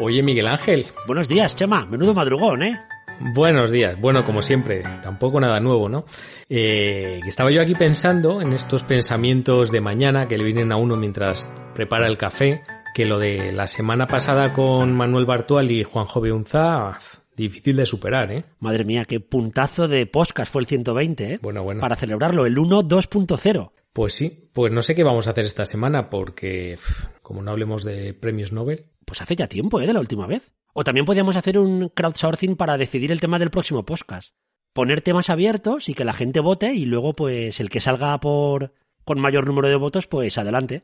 [0.00, 0.86] Oye, Miguel Ángel.
[1.06, 1.84] Buenos días, Chema.
[1.86, 2.80] Menudo madrugón, ¿eh?
[3.34, 4.00] Buenos días.
[4.00, 6.04] Bueno, como siempre, tampoco nada nuevo, ¿no?
[6.48, 10.96] Eh, estaba yo aquí pensando en estos pensamientos de mañana que le vienen a uno
[10.96, 12.62] mientras prepara el café,
[12.94, 16.96] que lo de la semana pasada con Manuel Bartual y Juanjo Beunza,
[17.36, 18.44] difícil de superar, ¿eh?
[18.60, 21.38] Madre mía, qué puntazo de podcast fue el 120, ¿eh?
[21.42, 21.80] Bueno, bueno.
[21.80, 23.72] Para celebrarlo, el 1 2.0.
[23.92, 26.78] Pues sí, pues no sé qué vamos a hacer esta semana porque,
[27.20, 28.86] como no hablemos de premios Nobel.
[29.08, 29.86] Pues hace ya tiempo, ¿eh?
[29.86, 30.52] De la última vez.
[30.74, 34.34] O también podríamos hacer un crowdsourcing para decidir el tema del próximo podcast.
[34.74, 38.74] Poner temas abiertos y que la gente vote y luego, pues, el que salga por
[39.04, 40.82] con mayor número de votos, pues adelante.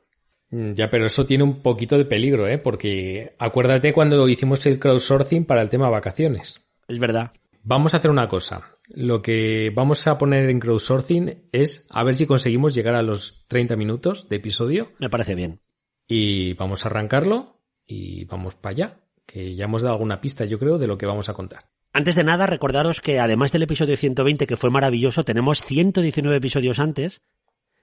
[0.49, 2.57] Mm, ya, pero eso tiene un poquito de peligro, ¿eh?
[2.57, 6.59] Porque acuérdate cuando hicimos el crowdsourcing para el tema vacaciones.
[6.89, 7.33] Es verdad.
[7.63, 8.73] Vamos a hacer una cosa.
[8.89, 13.45] Lo que vamos a poner en crowdsourcing es a ver si conseguimos llegar a los
[13.49, 14.93] 30 minutos de episodio.
[14.99, 15.61] Me parece bien.
[16.09, 17.54] Y vamos a arrancarlo
[17.87, 21.07] y vamos para allá, que ya hemos dado alguna pista, yo creo, de lo que
[21.07, 21.67] vamos a contar.
[21.93, 26.81] Antes de nada, recordaros que además del episodio 120, que fue maravilloso, tenemos 119 episodios
[26.81, 27.23] antes,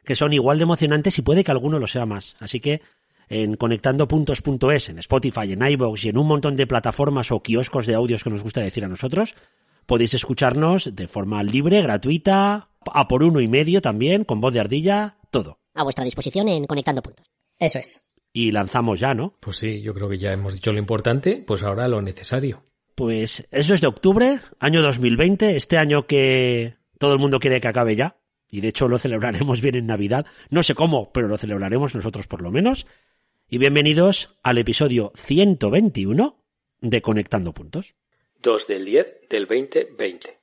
[0.03, 2.35] que son igual de emocionantes y puede que alguno lo sea más.
[2.39, 2.81] Así que
[3.29, 7.95] en conectandopuntos.es, en Spotify, en iVoox y en un montón de plataformas o kioscos de
[7.95, 9.35] audios que nos gusta decir a nosotros,
[9.85, 14.59] podéis escucharnos de forma libre, gratuita, a por uno y medio también, con voz de
[14.59, 15.59] ardilla, todo.
[15.73, 17.25] A vuestra disposición en Conectando Puntos.
[17.57, 18.10] Eso es.
[18.33, 19.35] Y lanzamos ya, ¿no?
[19.39, 22.63] Pues sí, yo creo que ya hemos dicho lo importante, pues ahora lo necesario.
[22.95, 27.67] Pues eso es de octubre, año 2020, este año que todo el mundo quiere que
[27.67, 28.17] acabe ya.
[28.49, 30.25] Y de hecho lo celebraremos bien en Navidad.
[30.49, 32.85] No sé cómo, pero lo celebraremos nosotros por lo menos.
[33.49, 36.43] Y bienvenidos al episodio 121
[36.81, 37.95] de Conectando Puntos.
[38.41, 40.40] 2 del 10 del 2020.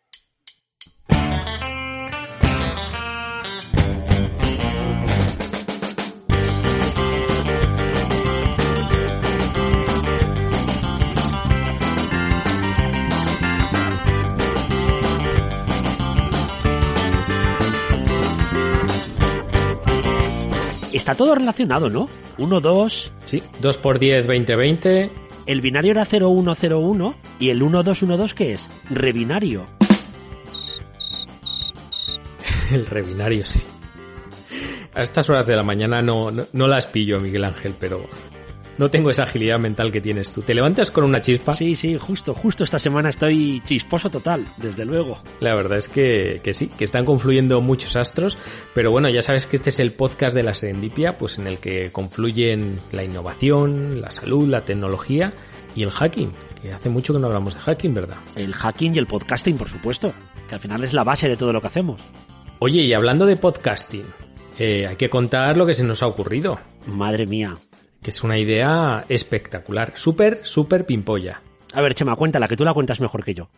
[20.98, 22.09] Está todo relacionado, ¿no?
[22.38, 23.12] 1, 2.
[23.22, 25.12] Sí, 2 por 10, 20, 20.
[25.47, 28.69] El binario era 0101 y el 1212 ¿qué es?
[28.91, 29.69] Rebinario.
[32.72, 33.62] El rebinario, sí.
[34.92, 38.04] A estas horas de la mañana no, no, no las pillo, Miguel Ángel, pero
[38.78, 40.43] no tengo esa agilidad mental que tienes tú.
[40.43, 41.53] ¿Te levantas con una chispa?
[41.53, 45.19] Sí, sí, justo, justo esta semana estoy chisposo total, desde luego.
[45.41, 48.39] La verdad es que, que, sí, que están confluyendo muchos astros,
[48.75, 51.59] pero bueno, ya sabes que este es el podcast de la serendipia, pues en el
[51.59, 55.34] que confluyen la innovación, la salud, la tecnología
[55.75, 58.16] y el hacking, que hace mucho que no hablamos de hacking, ¿verdad?
[58.37, 60.12] El hacking y el podcasting, por supuesto,
[60.49, 62.00] que al final es la base de todo lo que hacemos.
[62.60, 64.06] Oye, y hablando de podcasting,
[64.59, 66.59] eh, hay que contar lo que se nos ha ocurrido.
[66.87, 67.56] Madre mía,
[68.03, 71.42] que es una idea espectacular, súper, súper pimpolla.
[71.72, 73.48] A ver, Chema, cuéntala, que tú la cuentas mejor que yo.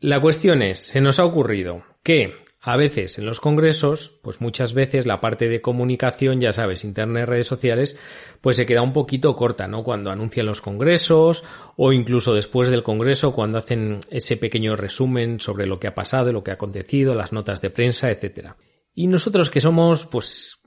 [0.00, 4.72] La cuestión es, se nos ha ocurrido que a veces en los congresos, pues muchas
[4.72, 7.98] veces la parte de comunicación, ya sabes, internet, redes sociales,
[8.40, 9.84] pues se queda un poquito corta, ¿no?
[9.84, 11.44] Cuando anuncian los congresos
[11.76, 16.32] o incluso después del congreso, cuando hacen ese pequeño resumen sobre lo que ha pasado,
[16.32, 18.56] lo que ha acontecido, las notas de prensa, etcétera.
[18.94, 20.62] Y nosotros que somos, pues,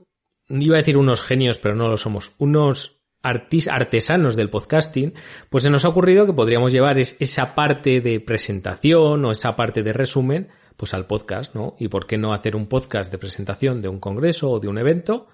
[0.48, 5.14] iba a decir unos genios, pero no lo somos, unos artesanos del podcasting,
[5.50, 9.82] pues se nos ha ocurrido que podríamos llevar esa parte de presentación o esa parte
[9.82, 11.74] de resumen pues al podcast, ¿no?
[11.78, 14.78] Y por qué no hacer un podcast de presentación de un congreso o de un
[14.78, 15.26] evento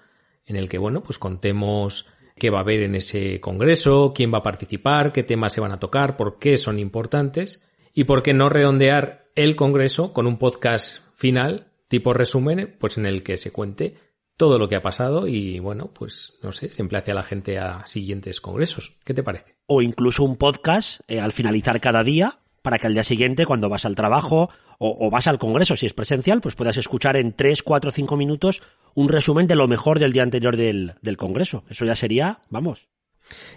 [0.47, 4.39] en el que, bueno, pues contemos qué va a haber en ese congreso, quién va
[4.39, 7.61] a participar, qué temas se van a tocar, por qué son importantes
[7.93, 13.05] y por qué no redondear el congreso con un podcast final tipo resumen, pues en
[13.05, 13.95] el que se cuente
[14.37, 17.59] todo lo que ha pasado y bueno, pues no sé, siempre hace a la gente
[17.59, 18.97] a siguientes congresos.
[19.05, 19.55] ¿Qué te parece?
[19.67, 23.69] O incluso un podcast eh, al finalizar cada día para que al día siguiente, cuando
[23.69, 24.49] vas al trabajo
[24.79, 28.17] o, o, vas al congreso, si es presencial, pues puedas escuchar en 3, 4, 5
[28.17, 28.63] minutos
[28.95, 31.63] un resumen de lo mejor del día anterior del, del congreso.
[31.69, 32.87] Eso ya sería, vamos.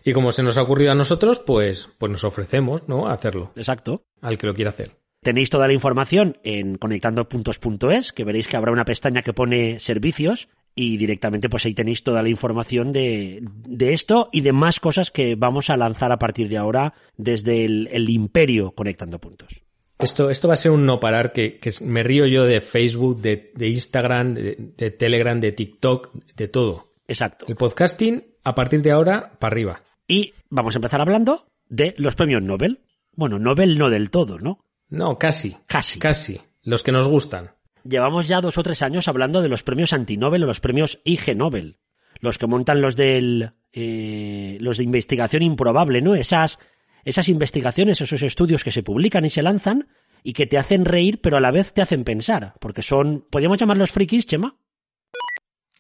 [0.05, 3.09] Y como se nos ha ocurrido a nosotros, pues, pues nos ofrecemos, ¿no?
[3.09, 3.51] A hacerlo.
[3.57, 4.05] Exacto.
[4.21, 4.99] Al que lo quiera hacer.
[5.23, 10.49] Tenéis toda la información en conectandopuntos.es, que veréis que habrá una pestaña que pone servicios
[10.81, 15.11] y directamente pues ahí tenéis toda la información de, de esto y de más cosas
[15.11, 19.65] que vamos a lanzar a partir de ahora desde el, el imperio Conectando Puntos.
[19.99, 23.21] Esto, esto va a ser un no parar que, que me río yo de Facebook,
[23.21, 26.93] de, de Instagram, de, de, Telegram, de TikTok, de todo.
[27.09, 27.47] Exacto.
[27.49, 29.83] El podcasting, a partir de ahora, para arriba.
[30.07, 32.85] Y vamos a empezar hablando de los premios Nobel.
[33.17, 34.65] Bueno, Nobel no del todo, ¿no?
[34.91, 35.57] No, casi.
[35.67, 35.99] Casi.
[35.99, 36.41] Casi.
[36.63, 37.51] Los que nos gustan.
[37.85, 41.37] Llevamos ya dos o tres años hablando de los premios antinobel o los premios IG
[41.37, 41.79] Nobel.
[42.21, 46.15] Los que montan los del, eh, los de investigación improbable, ¿no?
[46.15, 46.59] Esas,
[47.05, 49.89] esas investigaciones, esos estudios que se publican y se lanzan
[50.25, 52.55] y que te hacen reír, pero a la vez te hacen pensar.
[52.61, 54.57] Porque son, ¿podríamos llamarlos frikis, Chema?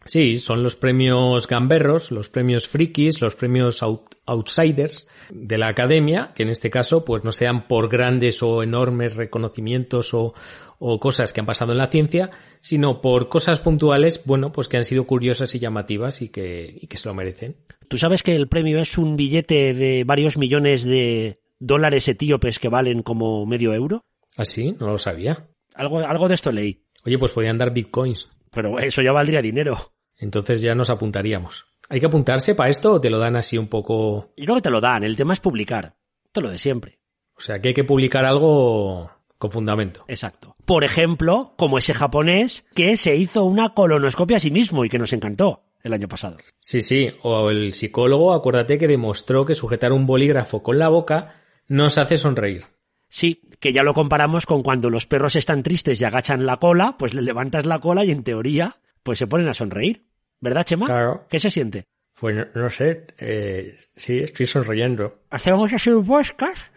[0.05, 6.33] Sí, son los premios gamberros, los premios frikis, los premios out- outsiders de la academia,
[6.35, 10.33] que en este caso pues no sean por grandes o enormes reconocimientos o,
[10.79, 12.31] o cosas que han pasado en la ciencia,
[12.61, 16.87] sino por cosas puntuales, bueno, pues que han sido curiosas y llamativas y que, y
[16.87, 17.57] que se lo merecen.
[17.89, 22.69] ¿Tú sabes que el premio es un billete de varios millones de dólares etíopes que
[22.69, 24.05] valen como medio euro?
[24.37, 24.77] ¿Así?
[24.79, 25.49] no lo sabía.
[25.75, 26.85] Algo, algo de esto leí.
[27.05, 28.31] Oye, pues podían dar bitcoins.
[28.51, 29.93] Pero eso ya valdría dinero.
[30.17, 31.67] Entonces ya nos apuntaríamos.
[31.89, 34.33] ¿Hay que apuntarse para esto o te lo dan así un poco?
[34.37, 35.97] Y luego te lo dan, el tema es publicar.
[36.33, 36.99] Todo lo de siempre.
[37.37, 40.05] O sea, que hay que publicar algo con fundamento.
[40.09, 40.55] Exacto.
[40.65, 44.99] Por ejemplo, como ese japonés que se hizo una colonoscopia a sí mismo y que
[44.99, 46.37] nos encantó el año pasado.
[46.59, 47.11] Sí, sí.
[47.23, 51.37] O el psicólogo, acuérdate que demostró que sujetar un bolígrafo con la boca
[51.69, 52.65] nos hace sonreír.
[53.09, 56.97] Sí, que ya lo comparamos con cuando los perros están tristes y agachan la cola,
[56.99, 60.05] pues le levantas la cola y en teoría, pues se ponen a sonreír.
[60.41, 60.87] ¿Verdad, Chema?
[60.87, 61.27] Claro.
[61.31, 61.85] ¿Qué se siente?
[62.21, 65.23] Pues no, no sé, eh, sí, estoy sonriendo.
[65.31, 66.73] ¿Hacemos así un podcast?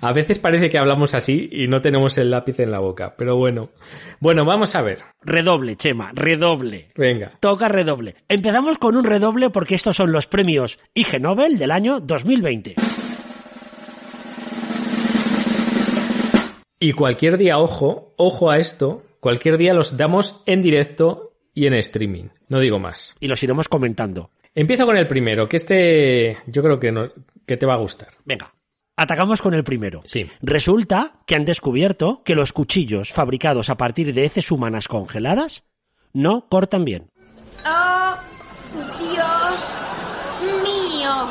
[0.00, 3.36] A veces parece que hablamos así y no tenemos el lápiz en la boca, pero
[3.36, 3.70] bueno.
[4.20, 4.98] Bueno, vamos a ver.
[5.22, 6.90] Redoble, Chema, redoble.
[6.96, 7.38] Venga.
[7.40, 8.16] Toca redoble.
[8.28, 12.74] Empezamos con un redoble porque estos son los premios IG Nobel del año 2020.
[16.80, 21.74] Y cualquier día, ojo, ojo a esto, cualquier día los damos en directo y en
[21.74, 22.24] streaming.
[22.48, 23.14] No digo más.
[23.20, 24.30] Y los iremos comentando.
[24.54, 27.10] Empiezo con el primero, que este yo creo que, no-
[27.46, 28.08] que te va a gustar.
[28.24, 28.52] Venga,
[28.96, 30.02] atacamos con el primero.
[30.06, 30.30] Sí.
[30.40, 35.64] Resulta que han descubierto que los cuchillos fabricados a partir de heces humanas congeladas
[36.12, 37.10] no cortan bien.
[37.66, 38.16] ¡Oh,
[38.98, 39.74] Dios
[40.62, 41.28] mío!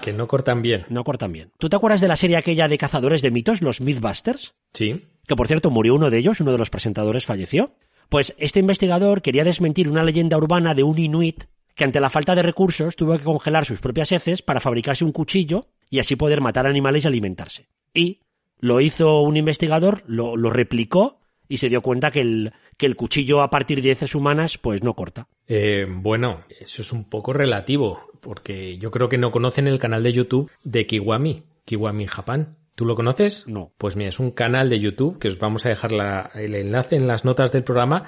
[0.00, 0.86] Que no cortan bien.
[0.88, 1.50] No cortan bien.
[1.58, 4.54] ¿Tú te acuerdas de la serie aquella de cazadores de mitos, los Mythbusters?
[4.72, 5.06] Sí.
[5.26, 7.74] Que por cierto murió uno de ellos, uno de los presentadores falleció.
[8.08, 11.44] Pues este investigador quería desmentir una leyenda urbana de un inuit
[11.74, 15.12] que ante la falta de recursos tuvo que congelar sus propias heces para fabricarse un
[15.12, 17.68] cuchillo y así poder matar animales y alimentarse.
[17.94, 18.20] Y
[18.60, 22.96] lo hizo un investigador, lo, lo replicó y se dio cuenta que el, que el
[22.96, 25.28] cuchillo a partir de heces humanas pues no corta.
[25.46, 30.02] Eh, bueno, eso es un poco relativo, porque yo creo que no conocen el canal
[30.02, 32.56] de YouTube de Kiwami, Kiwami Japan.
[32.74, 33.48] ¿Tú lo conoces?
[33.48, 33.72] No.
[33.78, 36.96] Pues mira, es un canal de YouTube que os vamos a dejar la- el enlace
[36.96, 38.04] en las notas del programa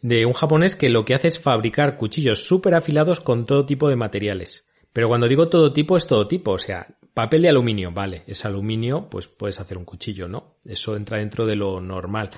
[0.00, 3.88] de un japonés que lo que hace es fabricar cuchillos súper afilados con todo tipo
[3.88, 4.66] de materiales.
[4.92, 8.44] Pero cuando digo todo tipo es todo tipo, o sea, papel de aluminio, vale, es
[8.44, 10.56] aluminio, pues puedes hacer un cuchillo, ¿no?
[10.64, 12.30] Eso entra dentro de lo normal.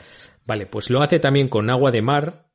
[0.47, 2.47] Vale, pues lo hace también con agua de mar,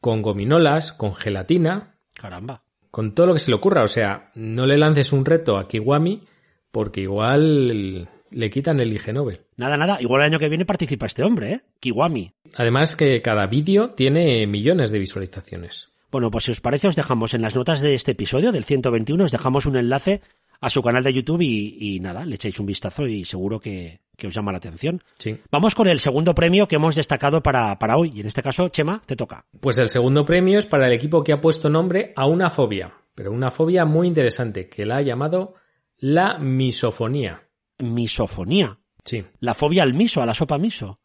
[0.00, 2.62] con gominolas, con gelatina, Caramba.
[2.90, 3.84] con todo lo que se le ocurra.
[3.84, 6.24] O sea, no le lances un reto a Kiwami
[6.72, 9.42] porque igual le quitan el IG Nobel.
[9.56, 9.98] Nada, nada.
[10.00, 11.60] Igual el año que viene participa este hombre, ¿eh?
[11.80, 12.32] Kiwami.
[12.54, 15.90] Además que cada vídeo tiene millones de visualizaciones.
[16.10, 19.24] Bueno, pues si os parece, os dejamos en las notas de este episodio, del 121,
[19.24, 20.22] os dejamos un enlace
[20.60, 24.00] a su canal de YouTube y, y nada, le echáis un vistazo y seguro que,
[24.16, 25.02] que os llama la atención.
[25.18, 25.38] Sí.
[25.50, 28.12] Vamos con el segundo premio que hemos destacado para, para hoy.
[28.14, 29.44] Y en este caso, Chema, te toca.
[29.60, 32.94] Pues el segundo premio es para el equipo que ha puesto nombre a una fobia,
[33.14, 35.54] pero una fobia muy interesante que la ha llamado
[35.98, 37.48] la misofonía.
[37.78, 38.78] Misofonía.
[39.04, 39.24] Sí.
[39.40, 40.98] La fobia al miso, a la sopa miso.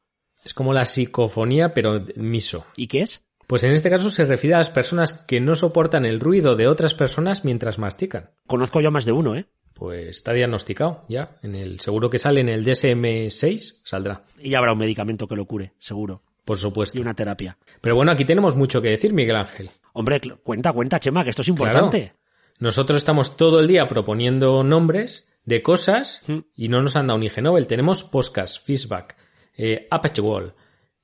[0.43, 2.65] Es como la psicofonía, pero miso.
[2.75, 3.23] ¿Y qué es?
[3.51, 6.69] Pues en este caso se refiere a las personas que no soportan el ruido de
[6.69, 8.29] otras personas mientras mastican.
[8.47, 9.45] Conozco yo a más de uno, ¿eh?
[9.73, 11.35] Pues está diagnosticado ya.
[11.43, 15.35] En el seguro que sale en el DSM-6 saldrá, Y ya habrá un medicamento que
[15.35, 16.23] lo cure, seguro.
[16.45, 17.01] por Y supuesto.
[17.01, 17.57] una terapia.
[17.81, 19.69] Pero bueno, aquí tenemos mucho que decir, Miguel Ángel.
[19.91, 22.13] Hombre, cuenta, cuenta, Chema, que esto es importante.
[22.59, 26.37] Nosotros estamos todo el día proponiendo nombres de cosas Mm.
[26.55, 27.67] y no nos han dado un IG Nobel.
[27.67, 29.17] Tenemos podcast, feedback,
[29.57, 30.53] eh, Apache Wall.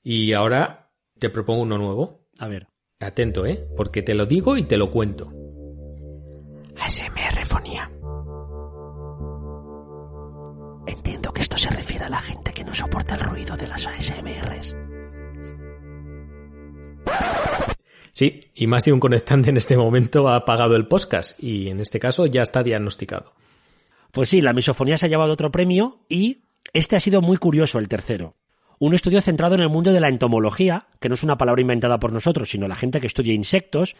[0.01, 2.26] Y ahora te propongo uno nuevo.
[2.39, 2.67] A ver.
[2.99, 3.67] Atento, ¿eh?
[3.75, 5.31] Porque te lo digo y te lo cuento.
[6.77, 7.91] ASMR fonía.
[10.87, 13.85] Entiendo que esto se refiere a la gente que no soporta el ruido de las
[13.85, 14.75] ASMRs.
[18.13, 21.79] Sí, y más de un conectante en este momento ha apagado el podcast y en
[21.79, 23.33] este caso ya está diagnosticado.
[24.11, 27.77] Pues sí, la misofonía se ha llevado otro premio y este ha sido muy curioso,
[27.77, 28.35] el tercero.
[28.79, 31.99] Un estudio centrado en el mundo de la entomología, que no es una palabra inventada
[31.99, 33.95] por nosotros, sino la gente que estudia insectos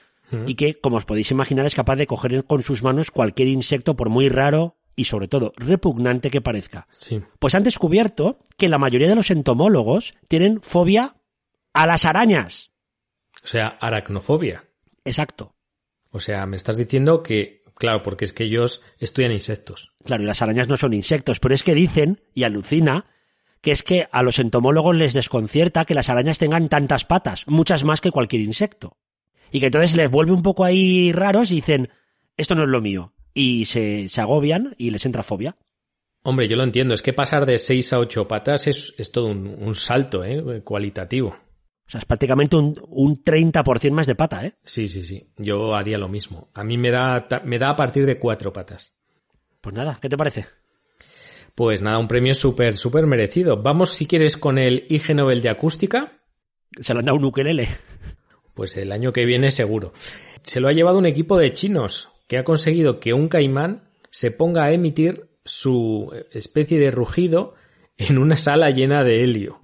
[0.45, 3.95] y que, como os podéis imaginar, es capaz de coger con sus manos cualquier insecto
[3.95, 6.87] por muy raro y sobre todo repugnante que parezca.
[6.91, 7.21] Sí.
[7.39, 11.15] Pues han descubierto que la mayoría de los entomólogos tienen fobia
[11.73, 12.71] a las arañas.
[13.43, 14.65] O sea, aracnofobia.
[15.05, 15.55] Exacto.
[16.09, 19.91] O sea, me estás diciendo que, claro, porque es que ellos estudian insectos.
[20.03, 23.05] Claro, y las arañas no son insectos, pero es que dicen, y alucina,
[23.61, 27.83] que es que a los entomólogos les desconcierta que las arañas tengan tantas patas, muchas
[27.83, 28.97] más que cualquier insecto.
[29.51, 31.89] Y que entonces les vuelve un poco ahí raros y dicen,
[32.35, 33.13] esto no es lo mío.
[33.33, 35.57] Y se, se agobian y les entra fobia.
[36.23, 39.27] Hombre, yo lo entiendo, es que pasar de 6 a 8 patas es, es todo
[39.27, 40.61] un, un salto ¿eh?
[40.63, 41.29] cualitativo.
[41.29, 44.55] O sea, es prácticamente un, un 30% más de pata, ¿eh?
[44.61, 45.29] Sí, sí, sí.
[45.37, 46.49] Yo haría lo mismo.
[46.53, 48.93] A mí me da, me da a partir de cuatro patas.
[49.61, 50.45] Pues nada, ¿qué te parece?
[51.57, 53.59] Pues nada, un premio súper, súper merecido.
[53.63, 56.11] Vamos, si quieres, con el IG Nobel de Acústica.
[56.79, 57.67] Se le han dado un ukelele.
[58.53, 59.91] Pues el año que viene seguro.
[60.43, 64.29] Se lo ha llevado un equipo de chinos que ha conseguido que un caimán se
[64.29, 67.55] ponga a emitir su especie de rugido
[67.97, 69.61] en una sala llena de helio.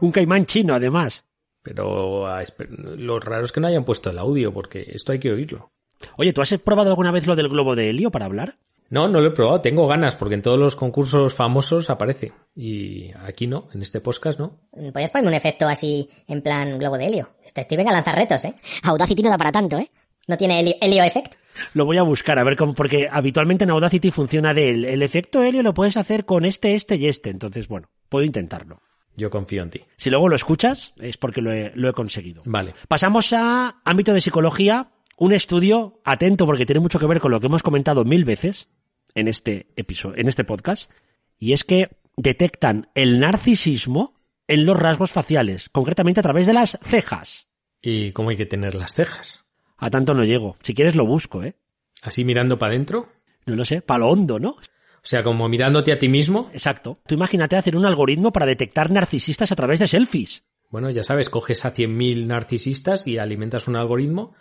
[0.00, 1.24] Un caimán chino, además.
[1.62, 5.32] Pero ah, lo raro es que no hayan puesto el audio, porque esto hay que
[5.32, 5.70] oírlo.
[6.18, 8.58] Oye, ¿tú has probado alguna vez lo del globo de helio para hablar?
[8.90, 12.32] No, no lo he probado, tengo ganas, porque en todos los concursos famosos aparece.
[12.56, 14.60] Y aquí no, en este podcast no.
[14.70, 17.30] Podrías ponerme un efecto así, en plan globo de helio.
[17.44, 18.54] Este Steve venga a lanzar retos, ¿eh?
[18.84, 19.90] Audacity no da para tanto, ¿eh?
[20.26, 21.34] No tiene helio, helio effect.
[21.74, 25.02] Lo voy a buscar, a ver cómo, porque habitualmente en Audacity funciona de el, el
[25.02, 27.30] efecto helio lo puedes hacer con este, este y este.
[27.30, 28.80] Entonces, bueno, puedo intentarlo.
[29.16, 29.82] Yo confío en ti.
[29.96, 32.42] Si luego lo escuchas, es porque lo he, lo he conseguido.
[32.46, 32.74] Vale.
[32.86, 37.40] Pasamos a ámbito de psicología, un estudio atento porque tiene mucho que ver con lo
[37.40, 38.68] que hemos comentado mil veces
[39.14, 40.90] en este episodio, en este podcast,
[41.38, 44.14] y es que detectan el narcisismo
[44.46, 47.46] en los rasgos faciales, concretamente a través de las cejas.
[47.80, 49.44] ¿Y cómo hay que tener las cejas?
[49.76, 50.56] A tanto no llego.
[50.62, 51.54] Si quieres lo busco, ¿eh?
[52.02, 53.12] ¿Así mirando para adentro?
[53.46, 54.50] No lo sé, para lo hondo, ¿no?
[54.50, 56.50] O sea, como mirándote a ti mismo.
[56.52, 56.98] Exacto.
[57.06, 60.44] Tú imagínate hacer un algoritmo para detectar narcisistas a través de selfies.
[60.70, 64.34] Bueno, ya sabes, coges a 100.000 narcisistas y alimentas un algoritmo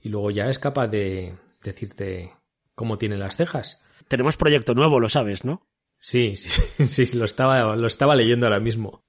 [0.00, 2.32] y luego ya es capaz de decirte
[2.74, 3.82] cómo tiene las cejas.
[4.08, 5.66] Tenemos proyecto nuevo, lo sabes, ¿no?
[5.98, 9.04] Sí, sí, sí, sí, lo estaba, lo estaba leyendo ahora mismo.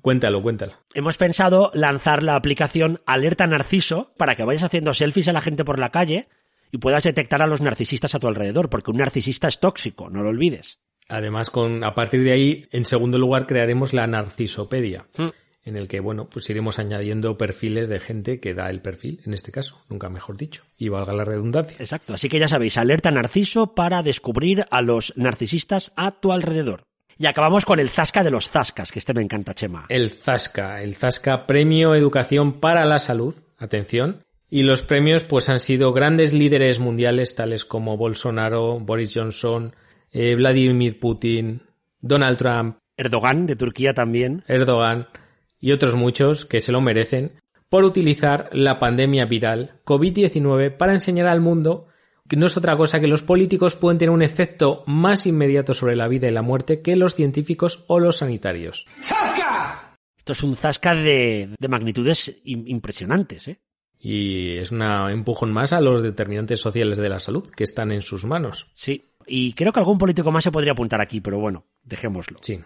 [0.00, 0.74] Cuéntalo, cuéntalo.
[0.94, 5.64] Hemos pensado lanzar la aplicación Alerta Narciso para que vayas haciendo selfies a la gente
[5.64, 6.28] por la calle
[6.70, 10.22] y puedas detectar a los narcisistas a tu alrededor, porque un narcisista es tóxico, no
[10.22, 10.80] lo olvides.
[11.08, 15.28] Además, con, a partir de ahí, en segundo lugar, crearemos la Narcisopedia, Hmm.
[15.68, 19.34] En el que, bueno, pues iremos añadiendo perfiles de gente que da el perfil, en
[19.34, 21.76] este caso, nunca mejor dicho, y valga la redundancia.
[21.78, 22.14] Exacto.
[22.14, 26.82] Así que ya sabéis, Alerta Narciso para descubrir a los narcisistas a tu alrededor.
[27.18, 29.86] Y acabamos con el zasca de los zascas, que este me encanta, Chema.
[29.88, 35.60] El Zasca, el Zasca Premio Educación para la Salud, atención, y los premios pues han
[35.60, 39.74] sido grandes líderes mundiales tales como Bolsonaro, Boris Johnson,
[40.10, 41.62] eh, Vladimir Putin,
[42.00, 44.42] Donald Trump, Erdogan de Turquía también.
[44.46, 45.08] Erdogan
[45.60, 47.32] y otros muchos que se lo merecen
[47.68, 51.86] por utilizar la pandemia viral COVID-19 para enseñar al mundo
[52.28, 55.96] que no es otra cosa que los políticos pueden tener un efecto más inmediato sobre
[55.96, 58.84] la vida y la muerte que los científicos o los sanitarios.
[60.16, 63.60] Esto es un zasca de, de magnitudes im- impresionantes, ¿eh?
[64.00, 68.02] Y es un empujón más a los determinantes sociales de la salud que están en
[68.02, 68.70] sus manos.
[68.74, 69.10] Sí.
[69.26, 72.38] Y creo que algún político más se podría apuntar aquí, pero bueno, dejémoslo.
[72.42, 72.60] Sí.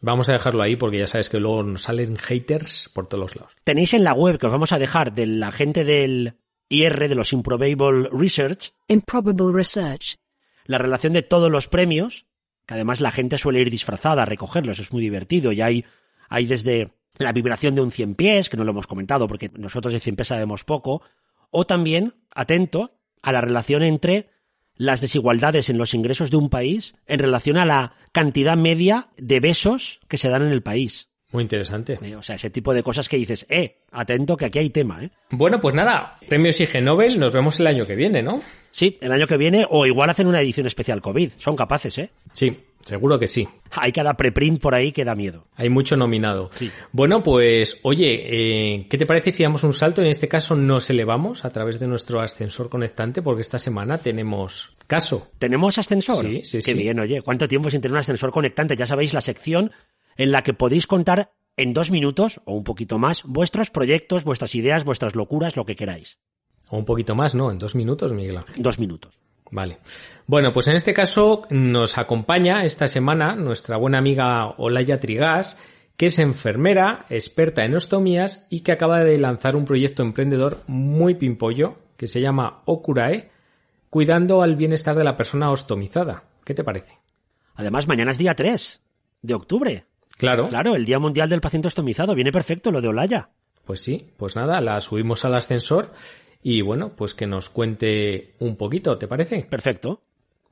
[0.00, 3.36] Vamos a dejarlo ahí porque ya sabes que luego nos salen haters por todos los
[3.36, 3.52] lados.
[3.64, 6.34] Tenéis en la web que os vamos a dejar de la gente del
[6.68, 10.16] IR, de los Improbable Research, Improbable research.
[10.64, 12.26] la relación de todos los premios,
[12.66, 15.84] que además la gente suele ir disfrazada a recogerlos, es muy divertido, y hay,
[16.28, 19.92] hay desde la vibración de un cien pies, que no lo hemos comentado porque nosotros
[19.92, 21.02] de cien pies sabemos poco,
[21.50, 24.30] o también, atento, a la relación entre
[24.76, 29.40] las desigualdades en los ingresos de un país en relación a la cantidad media de
[29.40, 31.08] besos que se dan en el país.
[31.32, 31.98] Muy interesante.
[32.02, 35.02] Eh, O sea, ese tipo de cosas que dices, eh, atento que aquí hay tema,
[35.02, 35.10] eh.
[35.30, 38.40] Bueno, pues nada, premios IG Nobel, nos vemos el año que viene, ¿no?
[38.70, 41.32] Sí, el año que viene, o igual hacen una edición especial COVID.
[41.38, 42.10] Son capaces, ¿eh?
[42.32, 42.56] Sí,
[42.86, 43.46] seguro que sí.
[43.72, 45.48] Hay cada preprint por ahí que da miedo.
[45.56, 46.50] Hay mucho nominado.
[46.54, 46.70] Sí.
[46.92, 48.22] Bueno, pues oye,
[48.76, 50.00] eh, ¿qué te parece si damos un salto?
[50.00, 54.72] En este caso nos elevamos a través de nuestro ascensor conectante porque esta semana tenemos
[54.86, 55.28] caso.
[55.38, 56.24] ¿Tenemos ascensor?
[56.24, 56.74] Sí, sí, Qué sí.
[56.74, 57.20] bien, oye.
[57.22, 58.76] ¿Cuánto tiempo sin tener un ascensor conectante?
[58.76, 59.72] Ya sabéis, la sección
[60.16, 64.54] en la que podéis contar en dos minutos o un poquito más vuestros proyectos, vuestras
[64.54, 66.18] ideas, vuestras locuras, lo que queráis.
[66.68, 67.50] O un poquito más, ¿no?
[67.50, 68.62] En dos minutos, Miguel Ángel.
[68.62, 69.20] Dos minutos.
[69.50, 69.78] Vale.
[70.26, 75.58] Bueno, pues en este caso nos acompaña esta semana nuestra buena amiga Olaya Trigas,
[75.96, 81.14] que es enfermera, experta en ostomías y que acaba de lanzar un proyecto emprendedor muy
[81.14, 83.30] pimpollo que se llama Okurae,
[83.88, 86.24] cuidando al bienestar de la persona ostomizada.
[86.44, 86.98] ¿Qué te parece?
[87.54, 88.82] Además, mañana es día 3
[89.22, 89.86] de octubre.
[90.18, 90.48] Claro.
[90.48, 92.14] Claro, el Día Mundial del Paciente Ostomizado.
[92.14, 93.30] Viene perfecto lo de Olaya.
[93.64, 95.92] Pues sí, pues nada, la subimos al ascensor
[96.42, 99.42] y bueno, pues que nos cuente un poquito, ¿te parece?
[99.42, 100.02] Perfecto.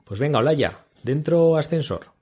[0.03, 2.13] Pues venga, Olaya, dentro ascensor.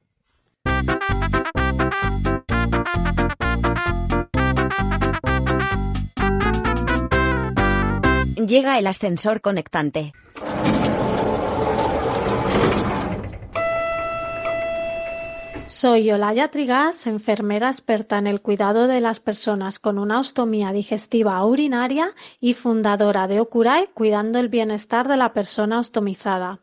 [8.48, 10.14] Llega el ascensor conectante.
[15.74, 21.44] Soy Olaya Trigas, enfermera experta en el cuidado de las personas con una ostomía digestiva
[21.44, 26.60] urinaria y fundadora de Ocurae Cuidando el Bienestar de la Persona Ostomizada.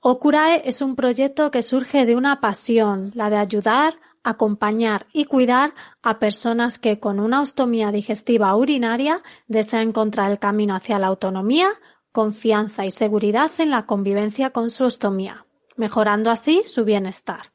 [0.00, 3.94] Ocurae es un proyecto que surge de una pasión, la de ayudar,
[4.24, 5.72] acompañar y cuidar
[6.02, 11.68] a personas que con una ostomía digestiva urinaria desean encontrar el camino hacia la autonomía,
[12.10, 15.46] confianza y seguridad en la convivencia con su ostomía,
[15.76, 17.51] mejorando así su bienestar.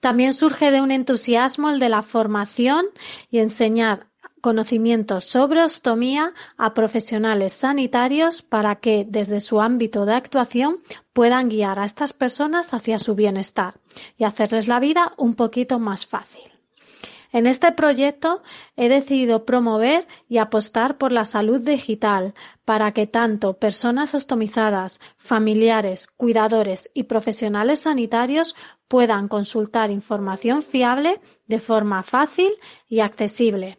[0.00, 2.86] También surge de un entusiasmo el de la formación
[3.30, 4.08] y enseñar
[4.40, 10.80] conocimientos sobre ostomía a profesionales sanitarios para que desde su ámbito de actuación
[11.14, 13.80] puedan guiar a estas personas hacia su bienestar
[14.18, 16.42] y hacerles la vida un poquito más fácil.
[17.34, 18.42] En este proyecto
[18.76, 22.32] he decidido promover y apostar por la salud digital
[22.64, 28.54] para que tanto personas ostomizadas, familiares, cuidadores y profesionales sanitarios
[28.88, 32.52] puedan consultar información fiable de forma fácil
[32.88, 33.78] y accesible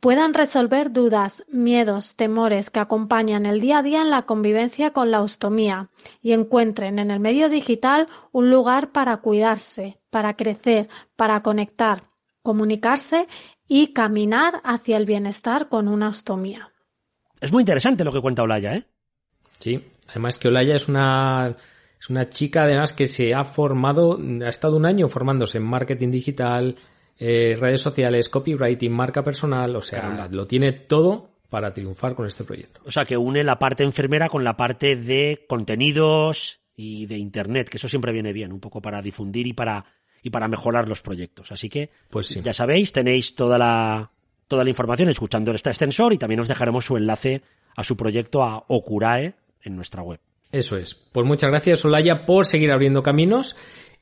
[0.00, 5.10] puedan resolver dudas, miedos, temores que acompañan el día a día en la convivencia con
[5.10, 5.90] la ostomía
[6.22, 12.04] y encuentren en el medio digital un lugar para cuidarse, para crecer, para conectar,
[12.42, 13.26] comunicarse
[13.66, 16.72] y caminar hacia el bienestar con una ostomía.
[17.40, 18.84] Es muy interesante lo que cuenta Olaya, ¿eh?
[19.58, 21.56] Sí, además que Olaya es una
[22.00, 26.10] es una chica además que se ha formado, ha estado un año formándose en marketing
[26.10, 26.76] digital,
[27.18, 30.28] eh, redes sociales, copywriting, marca personal, o sea, Caramba.
[30.30, 32.80] lo tiene todo para triunfar con este proyecto.
[32.84, 37.68] O sea, que une la parte enfermera con la parte de contenidos y de internet,
[37.68, 39.86] que eso siempre viene bien, un poco para difundir y para
[40.22, 41.52] y para mejorar los proyectos.
[41.52, 42.40] Así que, Pues sí.
[42.42, 44.10] ya sabéis, tenéis toda la
[44.48, 47.42] toda la información escuchando este extensor y también os dejaremos su enlace
[47.76, 50.20] a su proyecto a Okurae en nuestra web.
[50.52, 50.94] Eso es.
[50.94, 53.56] Pues muchas gracias, Olaya, por seguir abriendo caminos.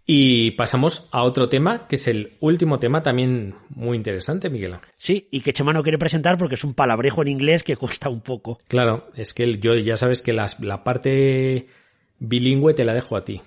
[0.06, 4.90] Y pasamos a otro tema, que es el último tema también muy interesante, Miguel Ángel.
[4.98, 8.10] Sí, y que Chema no quiere presentar porque es un palabrejo en inglés que cuesta
[8.10, 8.58] un poco.
[8.68, 11.68] Claro, es que yo ya sabes que las- la parte
[12.18, 13.40] bilingüe te la dejo a ti.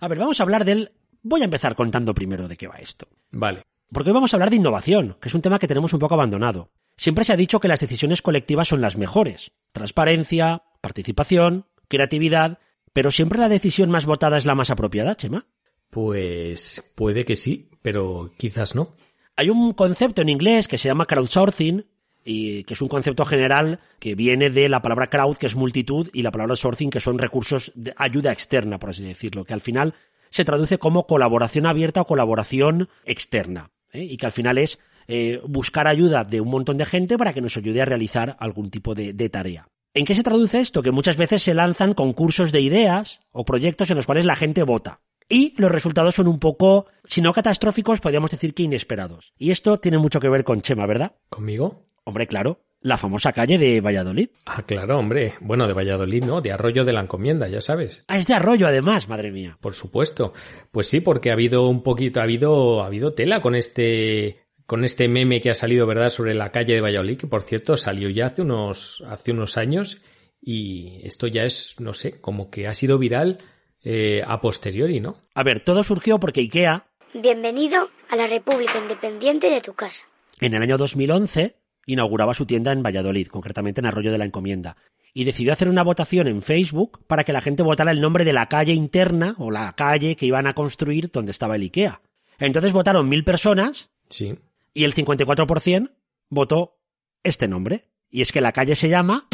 [0.00, 0.92] A ver, vamos a hablar del...
[1.22, 3.06] Voy a empezar contando primero de qué va esto.
[3.30, 3.62] Vale.
[3.90, 6.14] Porque hoy vamos a hablar de innovación, que es un tema que tenemos un poco
[6.14, 6.68] abandonado.
[6.96, 9.52] Siempre se ha dicho que las decisiones colectivas son las mejores.
[9.72, 12.58] Transparencia, participación, creatividad,
[12.94, 15.46] pero siempre la decisión más votada es la más apropiada, Chema.
[15.90, 18.96] Pues puede que sí, pero quizás no.
[19.36, 21.84] Hay un concepto en inglés que se llama crowdsourcing
[22.24, 26.08] y que es un concepto general que viene de la palabra crowd, que es multitud,
[26.14, 29.60] y la palabra sourcing, que son recursos de ayuda externa, por así decirlo, que al
[29.60, 29.94] final
[30.30, 34.04] se traduce como colaboración abierta o colaboración externa, ¿eh?
[34.04, 34.78] y que al final es
[35.08, 38.70] eh, buscar ayuda de un montón de gente para que nos ayude a realizar algún
[38.70, 39.68] tipo de, de tarea.
[39.94, 40.82] ¿En qué se traduce esto?
[40.82, 44.62] Que muchas veces se lanzan concursos de ideas o proyectos en los cuales la gente
[44.62, 45.02] vota.
[45.28, 49.34] Y los resultados son un poco, si no catastróficos, podríamos decir que inesperados.
[49.36, 51.16] Y esto tiene mucho que ver con Chema, ¿verdad?
[51.28, 51.84] ¿Conmigo?
[52.04, 54.30] Hombre, claro, la famosa calle de Valladolid.
[54.46, 55.34] Ah, claro, hombre.
[55.40, 56.40] Bueno, de Valladolid, ¿no?
[56.40, 58.04] De Arroyo de la Encomienda, ya sabes.
[58.08, 59.58] Ah, es de arroyo además, madre mía.
[59.60, 60.32] Por supuesto.
[60.70, 64.41] Pues sí, porque ha habido un poquito, ha habido, ha habido tela con este,
[64.72, 67.76] con este meme que ha salido, ¿verdad?, sobre la calle de Valladolid, que por cierto
[67.76, 70.00] salió ya hace unos, hace unos años
[70.40, 73.36] y esto ya es, no sé, como que ha sido viral
[73.84, 75.18] eh, a posteriori, ¿no?
[75.34, 80.04] A ver, todo surgió porque IKEA, Bienvenido a la República Independiente de tu casa.
[80.40, 81.54] en el año 2011,
[81.84, 84.78] inauguraba su tienda en Valladolid, concretamente en Arroyo de la Encomienda.
[85.12, 88.32] Y decidió hacer una votación en Facebook para que la gente votara el nombre de
[88.32, 92.00] la calle interna o la calle que iban a construir donde estaba el IKEA.
[92.38, 94.38] Entonces votaron mil personas Sí.
[94.74, 95.92] Y el 54%
[96.28, 96.80] votó
[97.22, 97.88] este nombre.
[98.10, 99.28] Y es que la calle se llama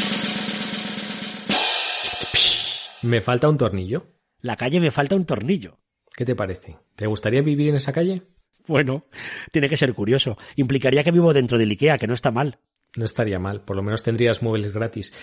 [3.03, 4.07] Me falta un tornillo.
[4.41, 5.79] La calle me falta un tornillo.
[6.15, 6.77] ¿Qué te parece?
[6.95, 8.23] ¿Te gustaría vivir en esa calle?
[8.67, 9.05] Bueno,
[9.51, 10.37] tiene que ser curioso.
[10.55, 12.59] Implicaría que vivo dentro del IKEA, que no está mal.
[12.95, 15.13] No estaría mal, por lo menos tendrías muebles gratis.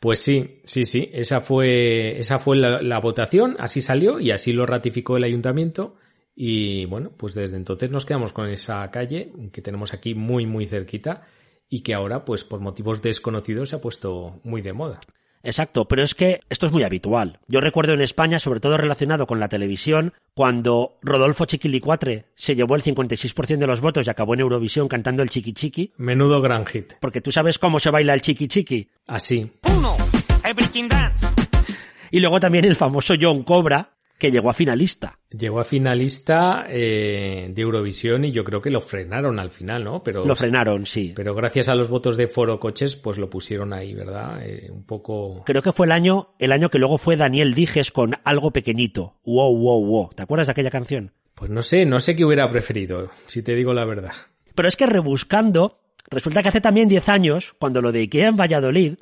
[0.00, 4.52] Pues sí, sí, sí, esa fue, esa fue la, la votación, así salió y así
[4.52, 5.96] lo ratificó el ayuntamiento.
[6.38, 10.66] Y bueno, pues desde entonces nos quedamos con esa calle que tenemos aquí muy, muy
[10.66, 11.22] cerquita
[11.68, 15.00] y que ahora, pues por motivos desconocidos, se ha puesto muy de moda.
[15.42, 17.38] Exacto, pero es que esto es muy habitual.
[17.46, 22.74] Yo recuerdo en España, sobre todo relacionado con la televisión, cuando Rodolfo Chiquilicuatre se llevó
[22.74, 25.92] el 56% de los votos y acabó en Eurovisión cantando el Chiqui Chiqui.
[25.96, 26.94] Menudo gran hit.
[27.00, 28.90] Porque tú sabes cómo se baila el Chiqui Chiqui.
[29.06, 29.50] Así.
[29.74, 29.96] Uno,
[30.44, 31.26] everything dance.
[32.10, 35.18] Y luego también el famoso John Cobra, que llegó a finalista.
[35.30, 40.02] Llegó a finalista eh, de Eurovisión y yo creo que lo frenaron al final, ¿no?
[40.02, 41.12] Pero Lo frenaron, sí.
[41.14, 44.40] Pero gracias a los votos de Foro Coches, pues lo pusieron ahí, ¿verdad?
[44.42, 45.42] Eh, un poco.
[45.44, 49.16] Creo que fue el año, el año que luego fue Daniel Dijes con algo pequeñito.
[49.24, 50.10] Wow, wow, wow.
[50.14, 51.12] ¿Te acuerdas de aquella canción?
[51.34, 54.12] Pues no sé, no sé qué hubiera preferido, si te digo la verdad.
[54.54, 58.36] Pero es que rebuscando, resulta que hace también 10 años, cuando lo de IKEA en
[58.36, 58.94] Valladolid,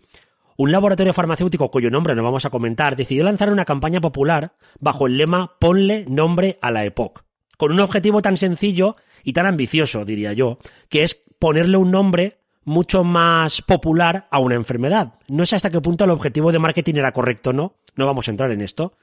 [0.56, 5.06] un laboratorio farmacéutico cuyo nombre no vamos a comentar decidió lanzar una campaña popular bajo
[5.06, 7.24] el lema Ponle nombre a la EPOC,
[7.56, 12.38] con un objetivo tan sencillo y tan ambicioso, diría yo, que es ponerle un nombre
[12.64, 15.14] mucho más popular a una enfermedad.
[15.28, 18.28] No sé hasta qué punto el objetivo de marketing era correcto o no, no vamos
[18.28, 18.96] a entrar en esto,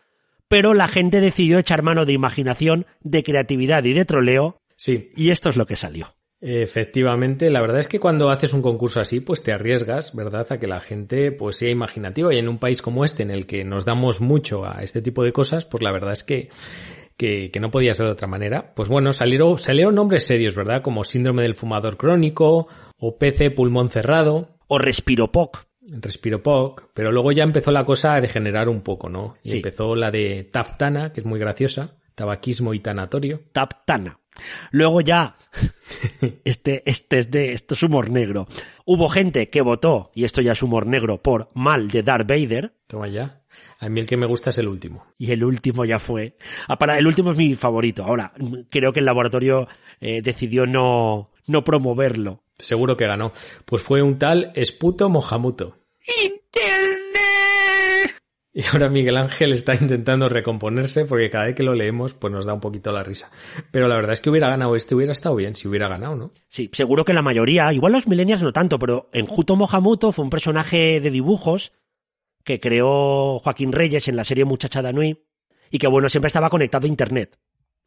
[0.47, 5.29] pero la gente decidió echar mano de imaginación, de creatividad y de troleo, Sí, y
[5.29, 6.15] esto es lo que salió.
[6.41, 10.57] Efectivamente, la verdad es que cuando haces un concurso así, pues te arriesgas, ¿verdad?, a
[10.59, 13.63] que la gente pues sea imaginativa y en un país como este en el que
[13.63, 16.49] nos damos mucho a este tipo de cosas, pues la verdad es que
[17.17, 18.73] que, que no podía ser de otra manera.
[18.73, 20.81] Pues bueno, salieron, salieron nombres serios, ¿verdad?
[20.81, 27.43] Como síndrome del fumador crónico o PC pulmón cerrado, O Respiropoc, Respiropoc, pero luego ya
[27.43, 29.35] empezó la cosa a degenerar un poco, ¿no?
[29.43, 29.57] Y Sí.
[29.57, 33.43] empezó la de Taftana, que es muy graciosa, tabaquismo y tanatorio.
[33.51, 34.19] Taptana.
[34.71, 35.35] Luego ya,
[36.45, 38.47] este, este es de, esto es humor negro.
[38.85, 42.73] Hubo gente que votó, y esto ya es humor negro, por mal de Darth Vader,
[42.87, 43.41] Toma ya.
[43.79, 45.07] A mí el que me gusta es el último.
[45.17, 46.37] y el último ya fue.
[46.67, 48.03] Ah, para, el último es mi favorito.
[48.03, 48.31] Ahora,
[48.69, 49.67] creo que el laboratorio
[49.99, 52.43] eh, decidió no, no promoverlo.
[52.59, 53.31] Seguro que ganó.
[53.65, 55.77] Pues fue un tal Esputo Mohamuto.
[58.53, 62.45] Y ahora Miguel Ángel está intentando recomponerse porque cada vez que lo leemos pues nos
[62.45, 63.31] da un poquito la risa.
[63.71, 66.31] Pero la verdad es que hubiera ganado este, hubiera estado bien si hubiera ganado, ¿no?
[66.49, 70.25] Sí, seguro que la mayoría, igual los millennials no tanto, pero en Juto Mohamuto fue
[70.25, 71.71] un personaje de dibujos
[72.43, 75.23] que creó Joaquín Reyes en la serie Muchachada Nui
[75.69, 77.39] y que bueno, siempre estaba conectado a internet.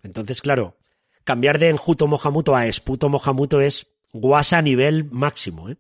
[0.03, 0.79] Entonces, claro,
[1.24, 5.77] cambiar de Enjuto Mohamuto a Esputo Mohamuto es guasa nivel máximo, ¿eh?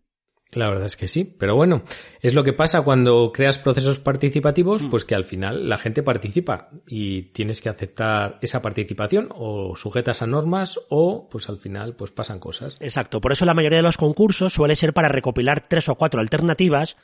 [0.54, 1.82] La verdad es que sí, pero bueno,
[2.20, 6.70] es lo que pasa cuando creas procesos participativos, pues que al final la gente participa
[6.86, 12.10] y tienes que aceptar esa participación o sujetas a normas o pues al final pues
[12.10, 12.74] pasan cosas.
[12.80, 16.20] Exacto, por eso la mayoría de los concursos suele ser para recopilar tres o cuatro
[16.20, 16.96] alternativas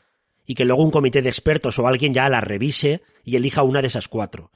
[0.47, 3.81] y que luego un comité de expertos o alguien ya las revise y elija una
[3.81, 4.51] de esas cuatro.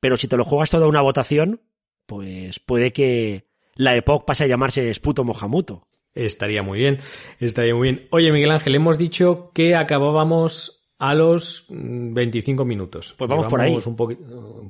[0.00, 1.62] Pero si te lo juegas toda una votación,
[2.06, 5.86] pues puede que la EPOC pase a llamarse Esputo Mohamuto.
[6.14, 6.98] Estaría muy bien,
[7.40, 8.06] estaría muy bien.
[8.10, 13.14] Oye, Miguel Ángel, hemos dicho que acabábamos a los mm, 25 minutos.
[13.18, 13.76] Pues vamos por ahí.
[13.84, 13.96] Un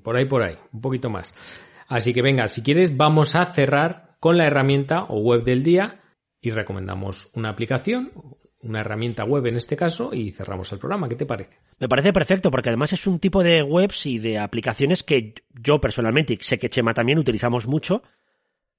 [0.00, 1.34] por ahí, por ahí, un poquito más.
[1.86, 6.00] Así que venga, si quieres, vamos a cerrar con la herramienta o web del día
[6.40, 8.12] y recomendamos una aplicación,
[8.62, 11.08] una herramienta web en este caso, y cerramos el programa.
[11.08, 11.58] ¿Qué te parece?
[11.78, 15.80] Me parece perfecto porque además es un tipo de webs y de aplicaciones que yo
[15.80, 18.02] personalmente, y sé que Chema también utilizamos mucho,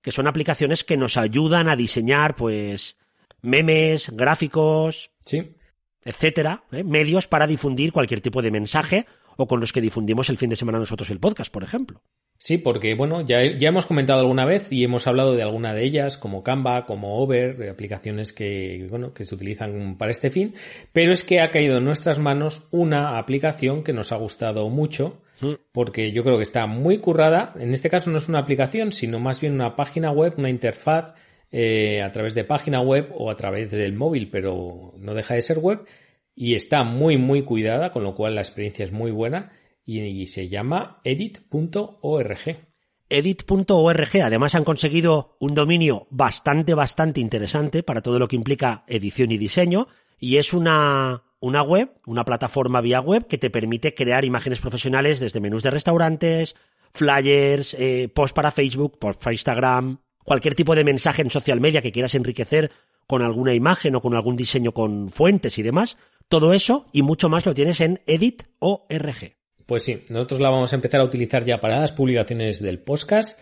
[0.05, 2.95] que son aplicaciones que nos ayudan a diseñar pues
[3.41, 5.55] memes, gráficos, Sí.
[6.03, 6.83] etcétera, ¿eh?
[6.83, 10.57] medios para difundir cualquier tipo de mensaje o con los que difundimos el fin de
[10.57, 12.03] semana nosotros el podcast, por ejemplo.
[12.37, 15.83] Sí, porque bueno, ya, ya hemos comentado alguna vez y hemos hablado de alguna de
[15.85, 20.53] ellas, como Canva, como Over, aplicaciones que, bueno, que se utilizan para este fin,
[20.91, 25.21] pero es que ha caído en nuestras manos una aplicación que nos ha gustado mucho,
[25.71, 27.53] porque yo creo que está muy currada.
[27.57, 31.13] En este caso no es una aplicación, sino más bien una página web, una interfaz
[31.51, 35.41] eh, a través de página web o a través del móvil, pero no deja de
[35.41, 35.85] ser web
[36.35, 39.51] y está muy muy cuidada, con lo cual la experiencia es muy buena
[39.85, 42.39] y, se llama edit.org.
[43.07, 49.31] Edit.org además han conseguido un dominio bastante, bastante interesante para todo lo que implica edición
[49.31, 54.25] y diseño y es una, una web, una plataforma vía web que te permite crear
[54.25, 56.55] imágenes profesionales desde menús de restaurantes,
[56.93, 61.83] flyers, eh, posts para Facebook, posts para Instagram, cualquier tipo de mensaje en social media
[61.83, 62.71] que quieras enriquecer
[63.05, 65.97] con alguna imagen o con algún diseño con fuentes y demás.
[66.27, 69.35] Todo eso y mucho más lo tienes en edit.org.
[69.65, 73.39] Pues sí, nosotros la vamos a empezar a utilizar ya para las publicaciones del podcast.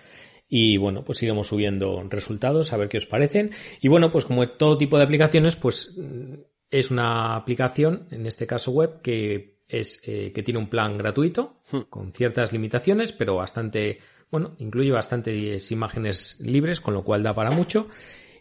[0.48, 3.52] Y bueno, pues iremos subiendo resultados a ver qué os parecen.
[3.82, 6.36] Y bueno, pues como todo tipo de aplicaciones, pues mm,
[6.70, 11.62] es una aplicación, en este caso web, que es eh, que tiene un plan gratuito
[11.90, 17.52] con ciertas limitaciones, pero bastante, bueno, incluye bastantes imágenes libres, con lo cual da para
[17.52, 17.88] mucho.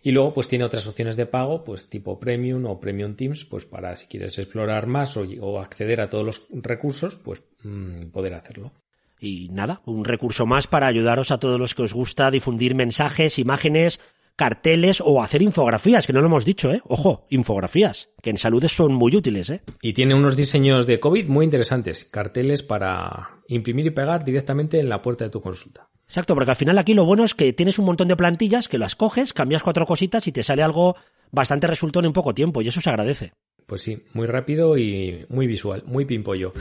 [0.03, 3.65] Y luego, pues tiene otras opciones de pago, pues tipo Premium o Premium Teams, pues
[3.65, 8.35] para si quieres explorar más o, o acceder a todos los recursos, pues mm, poder
[8.35, 8.73] hacerlo.
[9.21, 13.39] Y nada, un recurso más para ayudaros a todos los que os gusta difundir mensajes,
[13.39, 14.01] imágenes,
[14.35, 16.83] carteles o hacer infografías, que no lo hemos dicho, ¿eh?
[16.87, 19.63] Ojo, infografías, que en saludes son muy útiles, ¿eh?
[19.81, 24.89] Y tiene unos diseños de COVID muy interesantes, carteles para imprimir y pegar directamente en
[24.89, 25.89] la puerta de tu consulta.
[26.13, 28.77] Exacto, porque al final aquí lo bueno es que tienes un montón de plantillas que
[28.77, 30.95] las coges, cambias cuatro cositas y te sale algo
[31.31, 33.33] bastante resultón en poco tiempo y eso se agradece.
[33.67, 36.53] Pues sí, muy rápido y muy visual, muy pimpollo.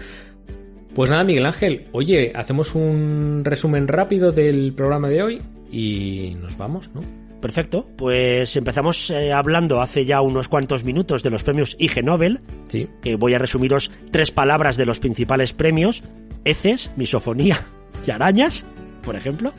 [0.96, 6.56] Pues nada, Miguel Ángel, oye, hacemos un resumen rápido del programa de hoy y nos
[6.56, 7.02] vamos, ¿no?
[7.42, 12.40] Perfecto, pues empezamos eh, hablando hace ya unos cuantos minutos de los premios IG Nobel.
[12.70, 12.88] Sí.
[13.02, 16.04] Que voy a resumiros tres palabras de los principales premios:
[16.46, 17.68] heces, misofonía
[18.08, 18.66] y arañas,
[19.02, 19.54] por ejemplo.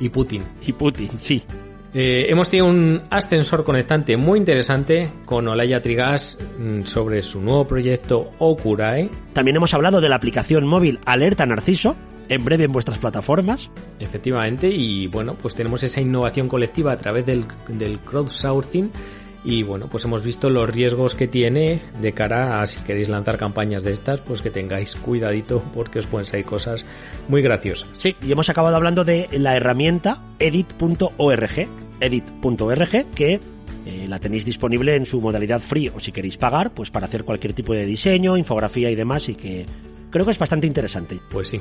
[0.00, 0.42] Y Putin.
[0.66, 1.42] Y Putin, sí.
[1.96, 7.68] Eh, hemos tenido un ascensor conectante muy interesante con Olaya Trigas mm, sobre su nuevo
[7.68, 9.08] proyecto Okurae.
[9.32, 11.94] También hemos hablado de la aplicación móvil Alerta Narciso,
[12.28, 13.70] en breve en vuestras plataformas.
[14.00, 18.90] Efectivamente, y bueno, pues tenemos esa innovación colectiva a través del, del crowdsourcing
[19.44, 23.36] y bueno, pues hemos visto los riesgos que tiene de cara a si queréis lanzar
[23.36, 26.86] campañas de estas, pues que tengáis cuidadito porque os pueden salir cosas
[27.28, 27.88] muy graciosas.
[27.98, 31.68] Sí, y hemos acabado hablando de la herramienta edit.org,
[32.00, 33.40] edit.org, que
[33.86, 37.24] eh, la tenéis disponible en su modalidad free o si queréis pagar, pues para hacer
[37.24, 39.66] cualquier tipo de diseño, infografía y demás y que
[40.14, 41.18] creo que es bastante interesante.
[41.28, 41.60] Pues sí.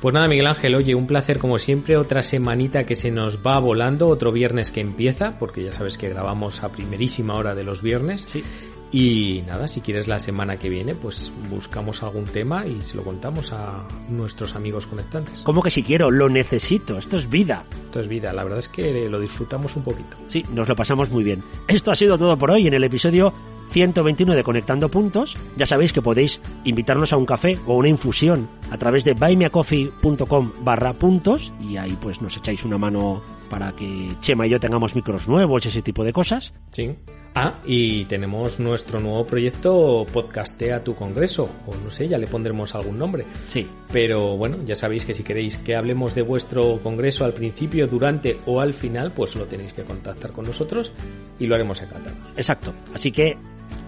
[0.00, 3.58] Pues nada, Miguel Ángel, oye, un placer como siempre, otra semanita que se nos va
[3.58, 7.82] volando, otro viernes que empieza, porque ya sabes que grabamos a primerísima hora de los
[7.82, 8.24] viernes.
[8.26, 8.42] Sí.
[8.90, 13.04] Y nada, si quieres la semana que viene, pues buscamos algún tema y se lo
[13.04, 15.42] contamos a nuestros amigos conectantes.
[15.42, 16.10] ¿Cómo que si quiero?
[16.10, 16.96] Lo necesito.
[16.96, 17.66] Esto es vida.
[17.84, 18.32] Esto es vida.
[18.32, 20.16] La verdad es que lo disfrutamos un poquito.
[20.26, 21.42] Sí, nos lo pasamos muy bien.
[21.68, 23.34] Esto ha sido todo por hoy en el episodio
[23.70, 25.36] 121 de Conectando Puntos.
[25.56, 30.52] Ya sabéis que podéis invitarnos a un café o una infusión a través de buymeacoffee.com
[30.62, 34.94] barra puntos y ahí pues nos echáis una mano para que Chema y yo tengamos
[34.94, 36.52] micros nuevos y ese tipo de cosas.
[36.70, 36.96] Sí.
[37.34, 42.74] Ah, y tenemos nuestro nuevo proyecto Podcastea tu Congreso, o no sé, ya le pondremos
[42.74, 43.24] algún nombre.
[43.46, 43.68] Sí.
[43.92, 48.38] Pero bueno, ya sabéis que si queréis que hablemos de vuestro congreso al principio, durante
[48.46, 50.92] o al final, pues lo tenéis que contactar con nosotros
[51.38, 52.16] y lo haremos encantado.
[52.36, 52.74] Exacto.
[52.94, 53.38] Así que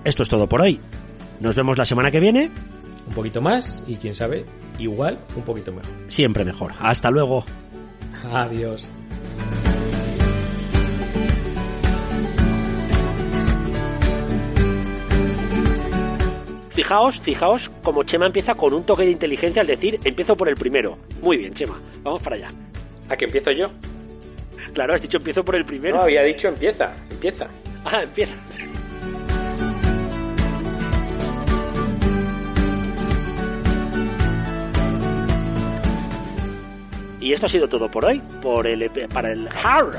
[0.05, 0.81] esto es todo por hoy.
[1.41, 2.51] Nos vemos la semana que viene.
[3.07, 4.45] Un poquito más y quién sabe,
[4.79, 5.91] igual un poquito mejor.
[6.09, 6.73] Siempre mejor.
[6.81, 7.45] Hasta luego.
[8.33, 8.89] Adiós.
[16.75, 20.57] Fijaos, fijaos como Chema empieza con un toque de inteligencia al decir empiezo por el
[20.57, 20.97] primero.
[21.21, 21.79] Muy bien, Chema.
[22.03, 22.51] Vamos para allá.
[23.09, 23.67] ¿A qué empiezo yo?
[24.73, 25.97] Claro, has dicho empiezo por el primero.
[25.97, 27.47] No, había dicho empieza, empieza.
[27.85, 28.33] Ah, empieza.
[37.23, 39.93] Y esto ha sido todo por hoy, por el, para el HAR,